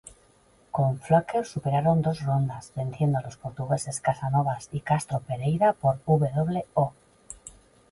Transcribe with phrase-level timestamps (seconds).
[0.71, 6.93] Con Flaquer superaron dos rondas, venciendo a los portugueses Casanovas y Castro-Pereira por "w.o".